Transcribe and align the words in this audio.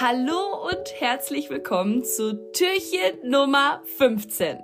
Hallo 0.00 0.68
und 0.70 1.00
herzlich 1.00 1.50
willkommen 1.50 2.04
zu 2.04 2.52
Türchen 2.52 3.18
Nummer 3.28 3.82
15. 3.96 4.58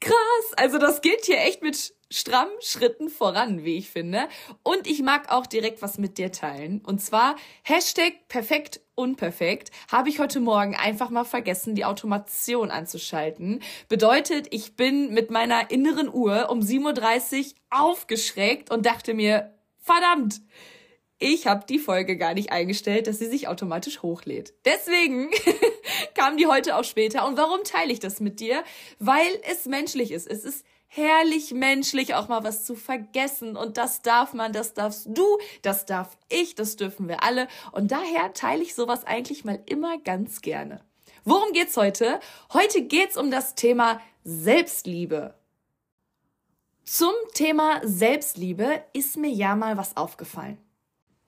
Krass, 0.00 0.14
also 0.56 0.78
das 0.78 1.02
geht 1.02 1.26
hier 1.26 1.36
echt 1.36 1.60
mit 1.60 1.92
strammen 2.10 2.54
Schritten 2.60 3.10
voran, 3.10 3.62
wie 3.62 3.76
ich 3.76 3.90
finde. 3.90 4.26
Und 4.62 4.86
ich 4.86 5.02
mag 5.02 5.30
auch 5.30 5.44
direkt 5.44 5.82
was 5.82 5.98
mit 5.98 6.16
dir 6.16 6.32
teilen. 6.32 6.80
Und 6.80 7.02
zwar 7.02 7.36
Hashtag 7.62 8.26
perfekt 8.28 8.80
unperfekt 8.94 9.70
habe 9.92 10.08
ich 10.08 10.18
heute 10.18 10.40
Morgen 10.40 10.74
einfach 10.74 11.10
mal 11.10 11.24
vergessen, 11.24 11.74
die 11.74 11.84
Automation 11.84 12.70
anzuschalten. 12.70 13.60
Bedeutet, 13.90 14.46
ich 14.50 14.76
bin 14.76 15.12
mit 15.12 15.30
meiner 15.30 15.70
inneren 15.70 16.08
Uhr 16.08 16.48
um 16.48 16.60
7.30 16.60 17.48
Uhr 17.48 17.52
aufgeschreckt 17.68 18.70
und 18.70 18.86
dachte 18.86 19.12
mir, 19.12 19.52
verdammt, 19.82 20.40
ich 21.20 21.46
habe 21.46 21.66
die 21.68 21.78
Folge 21.78 22.16
gar 22.16 22.32
nicht 22.32 22.50
eingestellt, 22.50 23.06
dass 23.06 23.18
sie 23.18 23.28
sich 23.28 23.46
automatisch 23.46 24.02
hochlädt. 24.02 24.54
Deswegen 24.64 25.30
kam 26.14 26.38
die 26.38 26.46
heute 26.46 26.76
auch 26.76 26.84
später. 26.84 27.26
Und 27.26 27.36
warum 27.36 27.62
teile 27.62 27.92
ich 27.92 28.00
das 28.00 28.20
mit 28.20 28.40
dir? 28.40 28.64
Weil 28.98 29.30
es 29.48 29.66
menschlich 29.66 30.12
ist. 30.12 30.26
Es 30.26 30.44
ist 30.44 30.64
herrlich 30.86 31.52
menschlich, 31.52 32.14
auch 32.14 32.28
mal 32.28 32.42
was 32.42 32.64
zu 32.64 32.74
vergessen. 32.74 33.54
Und 33.54 33.76
das 33.76 34.00
darf 34.00 34.32
man, 34.32 34.54
das 34.54 34.72
darfst 34.72 35.08
du, 35.10 35.38
das 35.60 35.84
darf 35.84 36.16
ich, 36.30 36.54
das 36.54 36.76
dürfen 36.76 37.06
wir 37.06 37.22
alle. 37.22 37.48
Und 37.72 37.92
daher 37.92 38.32
teile 38.32 38.62
ich 38.62 38.74
sowas 38.74 39.04
eigentlich 39.04 39.44
mal 39.44 39.62
immer 39.66 39.98
ganz 39.98 40.40
gerne. 40.40 40.80
Worum 41.24 41.52
geht's 41.52 41.76
heute? 41.76 42.18
Heute 42.54 42.80
geht's 42.80 43.18
um 43.18 43.30
das 43.30 43.54
Thema 43.54 44.00
Selbstliebe. 44.24 45.34
Zum 46.84 47.12
Thema 47.34 47.82
Selbstliebe 47.84 48.82
ist 48.94 49.18
mir 49.18 49.30
ja 49.30 49.54
mal 49.54 49.76
was 49.76 49.98
aufgefallen. 49.98 50.58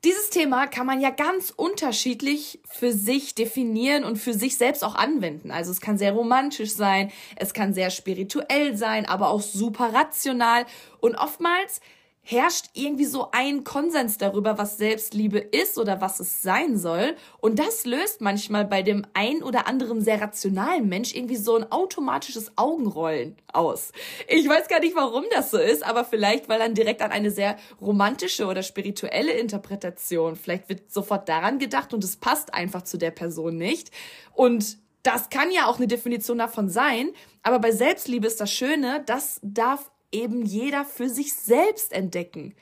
Dieses 0.04 0.30
Thema 0.30 0.66
kann 0.66 0.84
man 0.84 1.00
ja 1.00 1.10
ganz 1.10 1.52
unterschiedlich 1.54 2.58
für 2.68 2.92
sich 2.92 3.36
definieren 3.36 4.02
und 4.02 4.16
für 4.16 4.34
sich 4.34 4.56
selbst 4.56 4.82
auch 4.82 4.96
anwenden. 4.96 5.52
Also 5.52 5.70
es 5.70 5.80
kann 5.80 5.96
sehr 5.96 6.10
romantisch 6.10 6.72
sein, 6.72 7.12
es 7.36 7.54
kann 7.54 7.72
sehr 7.72 7.90
spirituell 7.90 8.76
sein, 8.76 9.06
aber 9.06 9.28
auch 9.30 9.42
super 9.42 9.94
rational 9.94 10.66
und 10.98 11.14
oftmals 11.14 11.80
herrscht 12.24 12.66
irgendwie 12.74 13.04
so 13.04 13.28
ein 13.32 13.64
Konsens 13.64 14.16
darüber, 14.16 14.56
was 14.56 14.76
Selbstliebe 14.78 15.38
ist 15.38 15.76
oder 15.76 16.00
was 16.00 16.20
es 16.20 16.40
sein 16.40 16.78
soll. 16.78 17.16
Und 17.40 17.58
das 17.58 17.84
löst 17.84 18.20
manchmal 18.20 18.64
bei 18.64 18.82
dem 18.82 19.04
ein 19.12 19.42
oder 19.42 19.66
anderen 19.66 20.00
sehr 20.00 20.20
rationalen 20.20 20.88
Mensch 20.88 21.14
irgendwie 21.14 21.36
so 21.36 21.56
ein 21.56 21.70
automatisches 21.72 22.52
Augenrollen 22.56 23.36
aus. 23.52 23.90
Ich 24.28 24.48
weiß 24.48 24.68
gar 24.68 24.78
nicht, 24.78 24.94
warum 24.94 25.24
das 25.32 25.50
so 25.50 25.58
ist, 25.58 25.84
aber 25.84 26.04
vielleicht, 26.04 26.48
weil 26.48 26.60
dann 26.60 26.74
direkt 26.74 27.02
an 27.02 27.10
eine 27.10 27.32
sehr 27.32 27.56
romantische 27.80 28.46
oder 28.46 28.62
spirituelle 28.62 29.32
Interpretation, 29.32 30.36
vielleicht 30.36 30.68
wird 30.68 30.92
sofort 30.92 31.28
daran 31.28 31.58
gedacht 31.58 31.92
und 31.92 32.04
es 32.04 32.16
passt 32.16 32.54
einfach 32.54 32.82
zu 32.82 32.98
der 32.98 33.10
Person 33.10 33.56
nicht. 33.56 33.90
Und 34.32 34.78
das 35.02 35.28
kann 35.30 35.50
ja 35.50 35.66
auch 35.66 35.78
eine 35.78 35.88
Definition 35.88 36.38
davon 36.38 36.68
sein, 36.68 37.10
aber 37.42 37.58
bei 37.58 37.72
Selbstliebe 37.72 38.28
ist 38.28 38.40
das 38.40 38.52
Schöne, 38.52 39.02
das 39.06 39.40
darf 39.42 39.90
eben 40.12 40.44
jeder 40.44 40.84
für 40.84 41.08
sich 41.08 41.32
selbst 41.34 41.92
entdecken. 41.92 42.54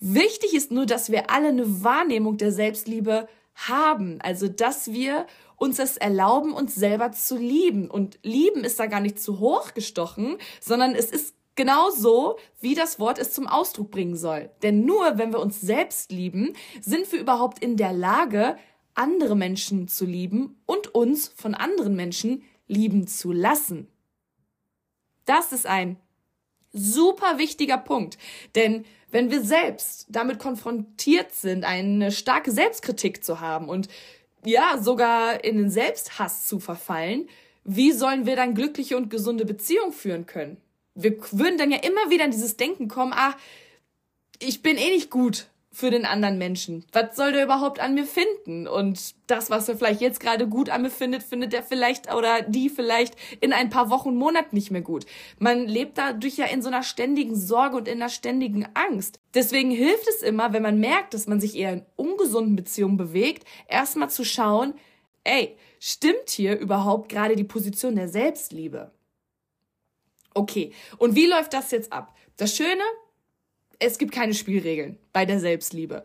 Wichtig 0.00 0.54
ist 0.54 0.70
nur, 0.70 0.86
dass 0.86 1.10
wir 1.10 1.30
alle 1.30 1.48
eine 1.48 1.84
Wahrnehmung 1.84 2.36
der 2.36 2.52
Selbstliebe 2.52 3.28
haben, 3.54 4.20
also 4.20 4.48
dass 4.48 4.92
wir 4.92 5.26
uns 5.56 5.78
es 5.78 5.96
erlauben, 5.96 6.52
uns 6.52 6.74
selber 6.74 7.12
zu 7.12 7.36
lieben. 7.36 7.90
Und 7.90 8.18
lieben 8.22 8.64
ist 8.64 8.78
da 8.78 8.86
gar 8.86 9.00
nicht 9.00 9.18
zu 9.18 9.38
hoch 9.38 9.72
gestochen, 9.72 10.36
sondern 10.60 10.94
es 10.94 11.10
ist 11.10 11.34
genau 11.54 11.90
so, 11.90 12.38
wie 12.60 12.74
das 12.74 13.00
Wort 13.00 13.18
es 13.18 13.32
zum 13.32 13.46
Ausdruck 13.46 13.90
bringen 13.90 14.16
soll. 14.16 14.50
Denn 14.62 14.84
nur 14.84 15.16
wenn 15.16 15.32
wir 15.32 15.40
uns 15.40 15.60
selbst 15.60 16.12
lieben, 16.12 16.52
sind 16.82 17.10
wir 17.10 17.18
überhaupt 17.18 17.58
in 17.58 17.76
der 17.76 17.92
Lage, 17.92 18.58
andere 18.94 19.36
Menschen 19.36 19.88
zu 19.88 20.04
lieben 20.04 20.60
und 20.66 20.94
uns 20.94 21.28
von 21.28 21.54
anderen 21.54 21.96
Menschen 21.96 22.42
lieben 22.66 23.06
zu 23.06 23.32
lassen. 23.32 23.88
Das 25.24 25.52
ist 25.52 25.66
ein 25.66 25.98
super 26.76 27.38
wichtiger 27.38 27.78
Punkt. 27.78 28.18
Denn 28.54 28.84
wenn 29.10 29.30
wir 29.30 29.42
selbst 29.42 30.06
damit 30.08 30.38
konfrontiert 30.38 31.32
sind, 31.32 31.64
eine 31.64 32.12
starke 32.12 32.50
Selbstkritik 32.50 33.24
zu 33.24 33.40
haben 33.40 33.68
und 33.68 33.88
ja, 34.44 34.78
sogar 34.80 35.42
in 35.44 35.56
den 35.56 35.70
Selbsthass 35.70 36.46
zu 36.46 36.60
verfallen, 36.60 37.28
wie 37.64 37.92
sollen 37.92 38.26
wir 38.26 38.36
dann 38.36 38.54
glückliche 38.54 38.96
und 38.96 39.10
gesunde 39.10 39.44
Beziehungen 39.44 39.92
führen 39.92 40.26
können? 40.26 40.56
Wir 40.94 41.16
würden 41.32 41.58
dann 41.58 41.70
ja 41.70 41.78
immer 41.78 42.10
wieder 42.10 42.24
in 42.24 42.30
dieses 42.30 42.56
Denken 42.56 42.88
kommen, 42.88 43.12
ah, 43.12 43.34
ich 44.38 44.62
bin 44.62 44.76
eh 44.76 44.90
nicht 44.90 45.10
gut 45.10 45.48
für 45.76 45.90
den 45.90 46.06
anderen 46.06 46.38
Menschen. 46.38 46.86
Was 46.92 47.16
soll 47.16 47.32
der 47.32 47.44
überhaupt 47.44 47.80
an 47.80 47.92
mir 47.92 48.06
finden? 48.06 48.66
Und 48.66 49.14
das, 49.26 49.50
was 49.50 49.68
er 49.68 49.76
vielleicht 49.76 50.00
jetzt 50.00 50.20
gerade 50.20 50.48
gut 50.48 50.70
an 50.70 50.80
mir 50.80 50.90
findet, 50.90 51.22
findet 51.22 51.52
er 51.52 51.62
vielleicht 51.62 52.10
oder 52.14 52.40
die 52.40 52.70
vielleicht 52.70 53.14
in 53.42 53.52
ein 53.52 53.68
paar 53.68 53.90
Wochen, 53.90 54.16
Monaten 54.16 54.56
nicht 54.56 54.70
mehr 54.70 54.80
gut. 54.80 55.04
Man 55.38 55.66
lebt 55.66 55.98
dadurch 55.98 56.38
ja 56.38 56.46
in 56.46 56.62
so 56.62 56.68
einer 56.68 56.82
ständigen 56.82 57.36
Sorge 57.36 57.76
und 57.76 57.88
in 57.88 58.00
einer 58.00 58.08
ständigen 58.08 58.66
Angst. 58.72 59.20
Deswegen 59.34 59.70
hilft 59.70 60.08
es 60.08 60.22
immer, 60.22 60.54
wenn 60.54 60.62
man 60.62 60.80
merkt, 60.80 61.12
dass 61.12 61.26
man 61.26 61.40
sich 61.40 61.54
eher 61.54 61.74
in 61.74 61.84
ungesunden 61.96 62.56
Beziehungen 62.56 62.96
bewegt, 62.96 63.46
erstmal 63.68 64.08
zu 64.08 64.24
schauen, 64.24 64.72
ey, 65.24 65.58
stimmt 65.78 66.30
hier 66.30 66.58
überhaupt 66.58 67.10
gerade 67.10 67.36
die 67.36 67.44
Position 67.44 67.96
der 67.96 68.08
Selbstliebe? 68.08 68.92
Okay, 70.32 70.72
und 70.96 71.16
wie 71.16 71.26
läuft 71.26 71.52
das 71.52 71.70
jetzt 71.70 71.92
ab? 71.92 72.16
Das 72.38 72.56
Schöne, 72.56 72.82
es 73.78 73.98
gibt 73.98 74.12
keine 74.12 74.34
Spielregeln 74.34 74.98
bei 75.12 75.24
der 75.24 75.40
Selbstliebe. 75.40 76.04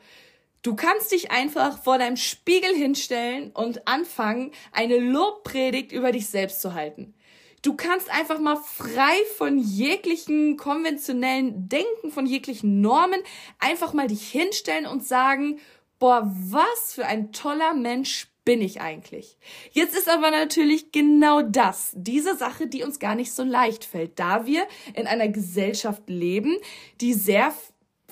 Du 0.61 0.75
kannst 0.75 1.11
dich 1.11 1.31
einfach 1.31 1.81
vor 1.81 1.97
deinem 1.97 2.17
Spiegel 2.17 2.75
hinstellen 2.75 3.51
und 3.51 3.87
anfangen, 3.87 4.51
eine 4.71 4.97
Lobpredigt 4.97 5.91
über 5.91 6.11
dich 6.11 6.27
selbst 6.27 6.61
zu 6.61 6.73
halten. 6.73 7.15
Du 7.63 7.75
kannst 7.75 8.11
einfach 8.11 8.39
mal 8.39 8.57
frei 8.57 9.15
von 9.37 9.59
jeglichen 9.59 10.57
konventionellen 10.57 11.69
Denken, 11.69 12.11
von 12.11 12.25
jeglichen 12.25 12.81
Normen, 12.81 13.21
einfach 13.59 13.93
mal 13.93 14.07
dich 14.07 14.27
hinstellen 14.27 14.87
und 14.87 15.05
sagen, 15.05 15.59
boah, 15.99 16.31
was 16.33 16.93
für 16.93 17.05
ein 17.05 17.31
toller 17.31 17.75
Mensch 17.75 18.30
bin 18.44 18.62
ich 18.62 18.81
eigentlich? 18.81 19.38
Jetzt 19.72 19.96
ist 19.96 20.09
aber 20.09 20.31
natürlich 20.31 20.91
genau 20.91 21.41
das, 21.41 21.91
diese 21.96 22.35
Sache, 22.35 22.68
die 22.68 22.84
uns 22.84 23.00
gar 23.00 23.16
nicht 23.16 23.34
so 23.34 23.44
leicht 23.44 23.85
fällt, 23.85 24.19
da 24.19 24.46
wir 24.46 24.68
in 24.94 25.07
einer 25.07 25.28
Gesellschaft 25.28 26.03
leben, 26.09 26.57
die 27.02 27.13
sehr 27.13 27.53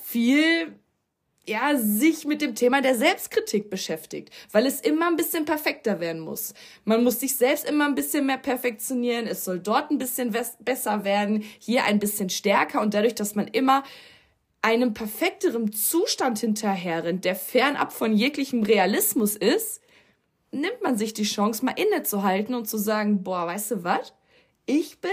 viel 0.02 0.74
ja, 1.50 1.76
sich 1.78 2.26
mit 2.26 2.42
dem 2.44 2.54
Thema 2.54 2.82
der 2.82 2.96
Selbstkritik 2.96 3.72
beschäftigt, 3.72 4.30
weil 4.52 4.68
es 4.68 4.82
immer 4.82 5.08
ein 5.08 5.16
bisschen 5.16 5.46
perfekter 5.46 6.00
werden 6.00 6.22
muss. 6.22 6.54
Man 6.86 7.04
muss 7.04 7.20
sich 7.20 7.36
selbst 7.36 7.68
immer 7.68 7.88
ein 7.88 7.96
bisschen 7.96 8.28
mehr 8.28 8.38
perfektionieren, 8.38 9.26
es 9.26 9.44
soll 9.44 9.60
dort 9.60 9.90
ein 9.90 9.98
bisschen 9.98 10.36
besser 10.60 11.04
werden, 11.04 11.44
hier 11.58 11.86
ein 11.86 11.98
bisschen 11.98 12.30
stärker 12.30 12.82
und 12.82 12.94
dadurch, 12.94 13.16
dass 13.16 13.34
man 13.34 13.48
immer 13.48 13.84
einem 14.62 14.94
perfekteren 14.94 15.72
Zustand 15.72 16.38
hinterherrennt, 16.40 17.26
der 17.26 17.36
fernab 17.36 17.94
von 17.94 18.14
jeglichem 18.14 18.62
Realismus 18.62 19.36
ist, 19.36 19.82
nimmt 20.52 20.82
man 20.82 20.98
sich 20.98 21.14
die 21.14 21.24
Chance, 21.24 21.64
mal 21.66 21.76
innezuhalten 21.78 22.56
und 22.56 22.68
zu 22.68 22.78
sagen, 22.78 23.24
boah, 23.24 23.48
weißt 23.48 23.72
du 23.72 23.84
was? 23.84 24.14
Ich 24.66 25.00
bin 25.00 25.12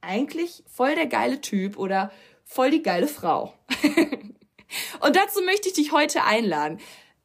eigentlich 0.00 0.62
voll 0.66 0.94
der 0.94 1.06
geile 1.06 1.40
Typ 1.40 1.78
oder 1.78 2.10
voll 2.44 2.70
die 2.70 2.82
geile 2.82 3.08
Frau. 3.08 3.54
und 5.00 5.16
dazu 5.16 5.42
möchte 5.42 5.68
ich 5.68 5.74
dich 5.74 5.92
heute 5.92 6.24
einladen. 6.24 6.78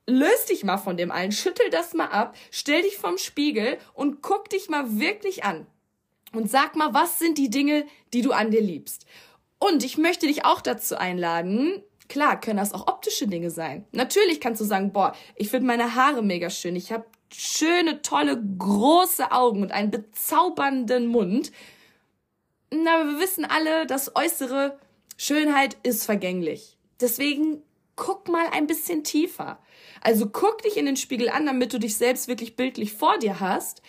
Löst 0.07 0.49
dich 0.49 0.63
mal 0.63 0.77
von 0.77 0.97
dem 0.97 1.11
allen, 1.11 1.31
schüttel 1.31 1.69
das 1.69 1.94
mal 1.94 2.07
ab, 2.07 2.35
stell 2.49 2.81
dich 2.81 2.97
vorm 2.97 3.17
Spiegel 3.17 3.78
und 3.93 4.22
guck 4.22 4.49
dich 4.49 4.67
mal 4.67 4.99
wirklich 4.99 5.43
an. 5.43 5.67
Und 6.33 6.49
sag 6.49 6.75
mal, 6.75 6.93
was 6.93 7.19
sind 7.19 7.38
die 7.38 7.49
Dinge, 7.49 7.85
die 8.13 8.22
du 8.22 8.31
an 8.31 8.51
dir 8.51 8.61
liebst? 8.61 9.05
Und 9.59 9.83
ich 9.83 9.97
möchte 9.97 10.25
dich 10.25 10.43
auch 10.43 10.61
dazu 10.61 10.97
einladen, 10.97 11.84
klar, 12.09 12.40
können 12.40 12.58
das 12.58 12.73
auch 12.73 12.87
optische 12.87 13.28
Dinge 13.28 13.52
sein. 13.52 13.85
Natürlich 13.91 14.41
kannst 14.41 14.59
du 14.59 14.66
sagen, 14.66 14.91
boah, 14.91 15.16
ich 15.35 15.49
finde 15.49 15.67
meine 15.67 15.96
Haare 15.96 16.23
mega 16.23 16.49
schön, 16.49 16.75
ich 16.75 16.91
habe 16.91 17.05
schöne, 17.33 18.01
tolle, 18.01 18.41
große 18.57 19.31
Augen 19.31 19.61
und 19.61 19.72
einen 19.72 19.91
bezaubernden 19.91 21.07
Mund. 21.07 21.51
Na, 22.72 23.05
wir 23.05 23.19
wissen 23.19 23.45
alle, 23.45 23.85
dass 23.85 24.16
äußere 24.16 24.79
Schönheit 25.17 25.78
ist 25.83 26.05
vergänglich. 26.05 26.78
Deswegen 26.99 27.61
guck 27.95 28.29
mal 28.29 28.47
ein 28.51 28.67
bisschen 28.67 29.03
tiefer. 29.03 29.59
Also 30.01 30.29
guck 30.29 30.61
dich 30.63 30.78
in 30.78 30.85
den 30.85 30.97
Spiegel 30.97 31.29
an, 31.29 31.45
damit 31.45 31.73
du 31.73 31.79
dich 31.79 31.97
selbst 31.97 32.28
wirklich 32.28 32.55
bildlich 32.55 32.93
vor 32.93 33.17
dir 33.19 33.39
hast. 33.39 33.81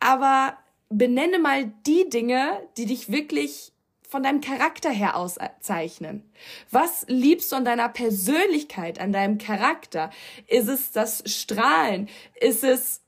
Aber 0.00 0.56
benenne 0.88 1.38
mal 1.38 1.72
die 1.86 2.08
Dinge, 2.08 2.60
die 2.76 2.86
dich 2.86 3.12
wirklich 3.12 3.73
von 4.14 4.22
deinem 4.22 4.40
Charakter 4.40 4.90
her 4.90 5.16
auszeichnen? 5.16 6.22
Was 6.70 7.04
liebst 7.08 7.50
du 7.50 7.56
an 7.56 7.64
deiner 7.64 7.88
Persönlichkeit, 7.88 9.00
an 9.00 9.12
deinem 9.12 9.38
Charakter? 9.38 10.10
Ist 10.46 10.68
es 10.68 10.92
das 10.92 11.24
Strahlen? 11.26 12.08
Ist 12.40 12.62
es 12.62 13.00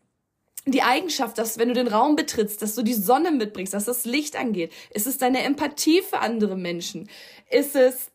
die 0.64 0.82
Eigenschaft, 0.82 1.38
dass 1.38 1.58
wenn 1.58 1.68
du 1.68 1.74
den 1.74 1.86
Raum 1.86 2.16
betrittst, 2.16 2.60
dass 2.60 2.74
du 2.74 2.82
die 2.82 2.92
Sonne 2.92 3.30
mitbringst, 3.30 3.72
dass 3.72 3.84
das 3.84 4.04
Licht 4.04 4.34
angeht? 4.34 4.72
Ist 4.90 5.06
es 5.06 5.16
deine 5.16 5.44
Empathie 5.44 6.02
für 6.02 6.18
andere 6.18 6.56
Menschen? 6.56 7.08
Ist 7.50 7.76
es 7.76 8.10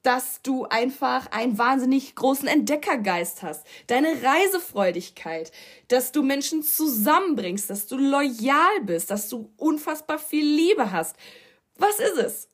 dass 0.00 0.42
du 0.42 0.66
einfach 0.66 1.32
einen 1.32 1.56
wahnsinnig 1.56 2.14
großen 2.14 2.46
Entdeckergeist 2.46 3.42
hast, 3.42 3.66
deine 3.86 4.08
Reisefreudigkeit, 4.22 5.50
dass 5.88 6.12
du 6.12 6.22
Menschen 6.22 6.62
zusammenbringst, 6.62 7.70
dass 7.70 7.86
du 7.86 7.96
loyal 7.96 8.82
bist, 8.82 9.10
dass 9.10 9.30
du 9.30 9.50
unfassbar 9.56 10.18
viel 10.18 10.44
Liebe 10.44 10.92
hast. 10.92 11.16
Was 11.76 11.98
ist 11.98 12.18
es? 12.18 12.48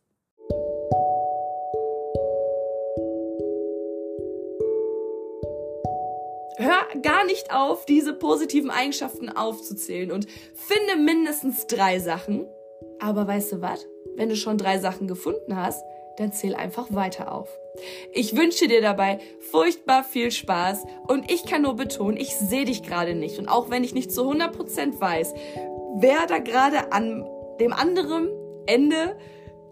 Hör 6.57 7.01
gar 7.03 7.25
nicht 7.25 7.53
auf, 7.53 7.85
diese 7.85 8.15
positiven 8.15 8.71
Eigenschaften 8.71 9.29
aufzuzählen 9.29 10.11
und 10.11 10.27
finde 10.55 10.97
mindestens 10.97 11.67
drei 11.67 11.99
Sachen. 11.99 12.49
Aber 12.99 13.27
weißt 13.27 13.53
du 13.53 13.61
was? 13.61 13.87
Wenn 14.17 14.29
du 14.29 14.37
schon 14.37 14.59
drei 14.59 14.79
Sachen 14.79 15.07
gefunden 15.07 15.57
hast, 15.57 15.85
dann 16.17 16.33
zähl 16.33 16.55
einfach 16.55 16.89
weiter 16.91 17.33
auf. 17.33 17.49
Ich 18.13 18.37
wünsche 18.37 18.69
dir 18.69 18.81
dabei 18.81 19.21
furchtbar 19.51 20.03
viel 20.03 20.31
Spaß 20.31 20.85
und 21.09 21.31
ich 21.31 21.45
kann 21.45 21.63
nur 21.63 21.77
betonen, 21.77 22.17
ich 22.17 22.35
sehe 22.37 22.65
dich 22.65 22.83
gerade 22.83 23.15
nicht 23.15 23.39
und 23.39 23.49
auch 23.49 23.71
wenn 23.71 23.85
ich 23.85 23.95
nicht 23.95 24.13
zu 24.13 24.23
100% 24.23 25.01
weiß, 25.01 25.35
wer 25.99 26.27
da 26.27 26.39
gerade 26.39 26.93
an 26.93 27.27
dem 27.59 27.73
anderen 27.73 28.29
Ende 28.67 29.17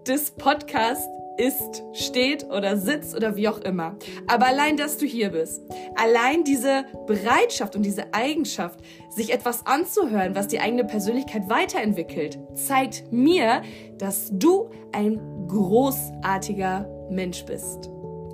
des 0.06 0.30
Podcasts 0.30 1.06
ist, 1.38 1.84
steht 1.92 2.44
oder 2.50 2.76
sitzt 2.76 3.14
oder 3.16 3.36
wie 3.36 3.48
auch 3.48 3.60
immer. 3.60 3.96
Aber 4.26 4.46
allein, 4.46 4.76
dass 4.76 4.98
du 4.98 5.06
hier 5.06 5.30
bist, 5.30 5.62
allein 5.94 6.44
diese 6.44 6.84
Bereitschaft 7.06 7.76
und 7.76 7.82
diese 7.82 8.12
Eigenschaft, 8.12 8.80
sich 9.08 9.32
etwas 9.32 9.64
anzuhören, 9.64 10.34
was 10.34 10.48
die 10.48 10.60
eigene 10.60 10.84
Persönlichkeit 10.84 11.48
weiterentwickelt, 11.48 12.38
zeigt 12.54 13.12
mir, 13.12 13.62
dass 13.98 14.30
du 14.32 14.70
ein 14.92 15.20
großartiger 15.46 16.88
Mensch 17.10 17.44
bist. 17.44 17.88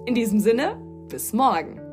In 0.07 0.15
diesem 0.15 0.41
Sinne, 0.41 0.77
bis 1.09 1.33
morgen. 1.33 1.84